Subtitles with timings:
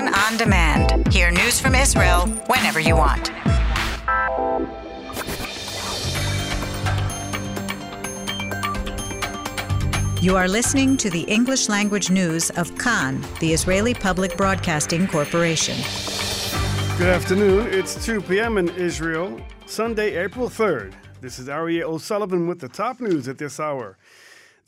[0.00, 1.12] Kan on demand.
[1.12, 3.30] Hear news from Israel whenever you want.
[10.22, 15.76] You are listening to the English language news of Kan, the Israeli Public Broadcasting Corporation.
[16.96, 17.66] Good afternoon.
[17.70, 18.56] It's 2 p.m.
[18.56, 20.94] in Israel, Sunday, April 3rd.
[21.20, 23.98] This is Aryeh O'Sullivan with the top news at this hour.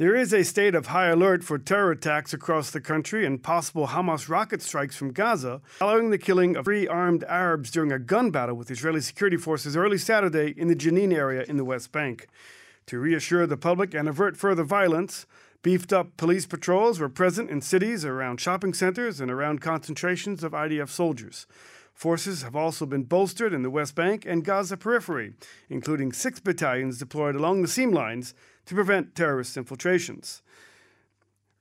[0.02, 3.86] There is a state of high alert for terror attacks across the country and possible
[3.86, 8.32] Hamas rocket strikes from Gaza, following the killing of three armed Arabs during a gun
[8.32, 12.26] battle with Israeli security forces early Saturday in the Jenin area in the West Bank.
[12.86, 15.24] To reassure the public and avert further violence,
[15.62, 20.50] beefed up police patrols were present in cities around shopping centers and around concentrations of
[20.50, 21.46] IDF soldiers.
[21.94, 25.34] Forces have also been bolstered in the West Bank and Gaza periphery,
[25.68, 28.34] including six battalions deployed along the seam lines
[28.66, 30.42] to prevent terrorist infiltrations.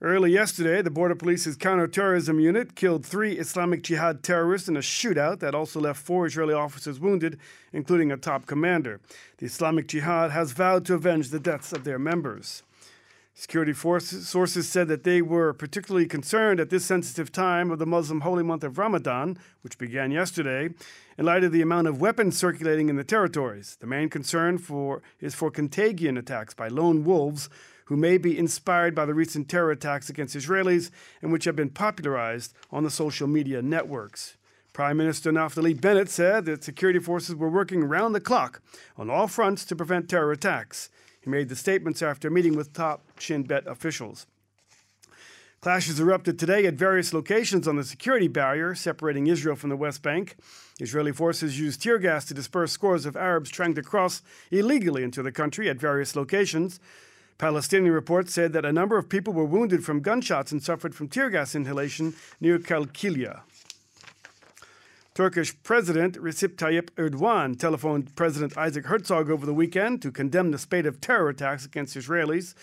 [0.04, 5.41] Early yesterday, the Border Police's counterterrorism unit killed three Islamic Jihad terrorists in a shootout
[5.41, 7.38] that also left four Israeli officers wounded,
[7.71, 8.99] including a top commander.
[9.38, 12.63] The Islamic Jihad has vowed to avenge the deaths of their members.
[13.41, 17.87] Security forces, sources said that they were particularly concerned at this sensitive time of the
[17.87, 20.70] Muslim holy month of Ramadan, which began yesterday,
[21.17, 23.77] in light of the amount of weapons circulating in the territories.
[23.79, 27.49] The main concern for, is for contagion attacks by lone wolves
[27.85, 30.91] who may be inspired by the recent terror attacks against Israelis
[31.23, 34.37] and which have been popularized on the social media networks.
[34.71, 38.61] Prime Minister Naftali Bennett said that security forces were working round the clock
[38.98, 40.91] on all fronts to prevent terror attacks.
[41.21, 44.25] He made the statements after meeting with top Shin Bet officials.
[45.61, 50.01] Clashes erupted today at various locations on the security barrier separating Israel from the West
[50.01, 50.35] Bank.
[50.79, 55.21] Israeli forces used tear gas to disperse scores of Arabs trying to cross illegally into
[55.21, 56.79] the country at various locations.
[57.37, 61.07] Palestinian reports said that a number of people were wounded from gunshots and suffered from
[61.07, 63.41] tear gas inhalation near Kalkilia.
[65.13, 70.57] Turkish President Recep Tayyip Erdogan telephoned President Isaac Herzog over the weekend to condemn the
[70.57, 72.53] spate of terror attacks against Israelis.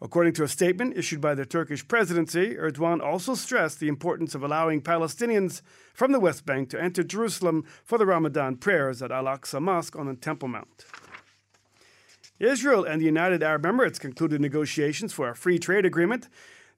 [0.00, 4.42] According to a statement issued by the Turkish presidency, Erdogan also stressed the importance of
[4.42, 5.60] allowing Palestinians
[5.92, 9.94] from the West Bank to enter Jerusalem for the Ramadan prayers at Al Aqsa Mosque
[9.94, 10.86] on the Temple Mount.
[12.38, 16.30] Israel and the United Arab Emirates concluded negotiations for a free trade agreement.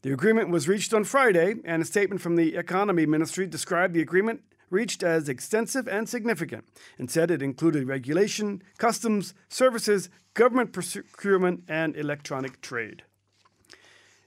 [0.02, 4.02] The agreement was reached on Friday, and a statement from the Economy Ministry described the
[4.02, 6.64] agreement reached as extensive and significant
[6.98, 13.02] and said it included regulation, customs, services, government procurement, and electronic trade.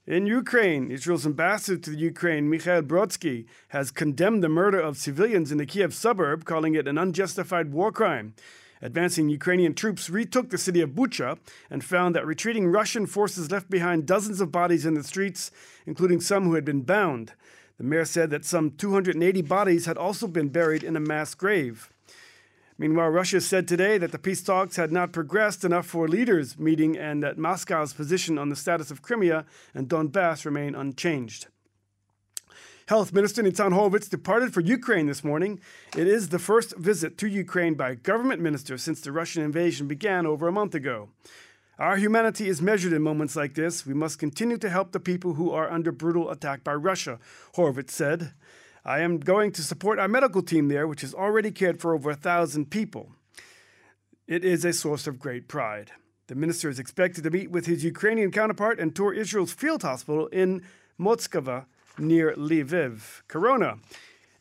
[0.08, 5.52] In Ukraine, Israel's ambassador to the Ukraine, Mikhail Brodsky, has condemned the murder of civilians
[5.52, 8.36] in the Kiev suburb, calling it an unjustified war crime.
[8.84, 11.40] Advancing Ukrainian troops retook the city of Bucha
[11.72, 15.50] and found that retreating Russian forces left behind dozens of bodies in the streets,
[15.88, 17.34] including some who had been bound.
[17.78, 21.90] The mayor said that some 280 bodies had also been buried in a mass grave.
[22.78, 26.98] Meanwhile, Russia said today that the peace talks had not progressed enough for leaders meeting
[26.98, 31.48] and that Moscow's position on the status of Crimea and Donbass remain unchanged.
[32.88, 35.60] Health Minister Nitzan Horowitz departed for Ukraine this morning.
[35.98, 39.88] It is the first visit to Ukraine by a government minister since the Russian invasion
[39.88, 41.10] began over a month ago.
[41.78, 43.86] Our humanity is measured in moments like this.
[43.86, 47.20] We must continue to help the people who are under brutal attack by Russia,
[47.56, 48.32] Horowitz said.
[48.86, 52.12] I am going to support our medical team there, which has already cared for over
[52.12, 53.12] a thousand people.
[54.26, 55.92] It is a source of great pride.
[56.28, 60.28] The minister is expected to meet with his Ukrainian counterpart and tour Israel's field hospital
[60.28, 60.64] in
[60.98, 61.66] Mockzova
[61.98, 63.22] near Lviv.
[63.28, 63.80] Corona.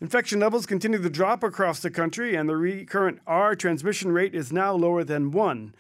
[0.01, 4.53] Infection levels continue to drop across the country, and the recurrent R transmission rate is
[4.53, 5.75] now lower than 1.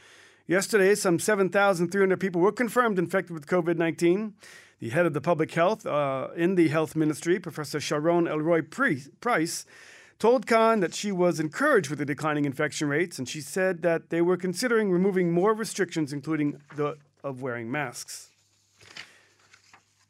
[0.46, 4.34] Yesterday, some 7,300 people were confirmed infected with COVID 19.
[4.78, 9.64] The head of the public health uh, in the health ministry, Professor Sharon Alroy-Preis,
[10.18, 14.10] told Kan that she was encouraged with the declining infection rates, and she said that
[14.10, 18.28] they were considering removing more restrictions, including the of wearing masks.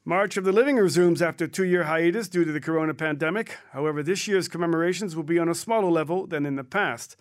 [0.04, 3.56] March of the Living resumes after a two year hiatus due to the corona pandemic.
[3.70, 7.16] However, this year's commemorations will be on a smaller level than in the past.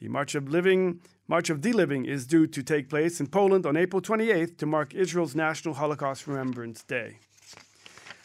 [0.00, 3.66] The March of Living March of the Living is due to take place in Poland
[3.66, 7.18] on April 28th to mark Israel's National Holocaust Remembrance Day.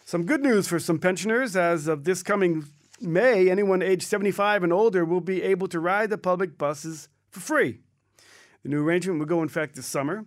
[0.05, 2.65] Some good news for some pensioners as of this coming
[3.01, 7.39] May, anyone aged 75 and older will be able to ride the public buses for
[7.39, 7.79] free.
[8.61, 10.25] The new arrangement will go in effect this summer.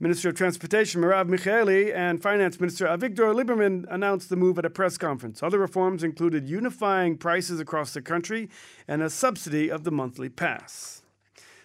[0.00, 4.70] Minister of Transportation Merav Michaeli and Finance Minister Avigdor Lieberman announced the move at a
[4.70, 5.42] press conference.
[5.42, 8.48] Other reforms included unifying prices across the country
[8.86, 11.02] and a subsidy of the monthly pass.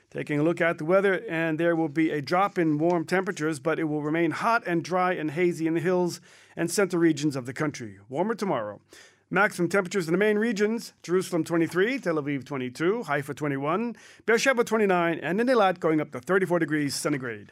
[0.10, 3.60] Taking a look at the weather, and there will be a drop in warm temperatures,
[3.60, 6.20] but it will remain hot and dry and hazy in the hills
[6.56, 8.00] and center regions of the country.
[8.10, 8.82] Warmer tomorrow.
[9.30, 13.96] Maximum temperatures in the main regions Jerusalem 23, Tel Aviv 22, Haifa 21,
[14.26, 17.52] Beersheba 29, and in Eilat going up to 34 degrees centigrade.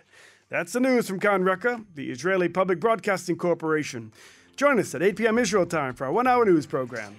[0.51, 4.11] That's the news from Kan Reka, the Israeli Public Broadcasting Corporation.
[4.57, 5.39] Join us at 8 p.m.
[5.39, 7.15] Israel time for our one hour news program.